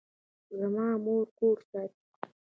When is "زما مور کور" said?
0.59-1.57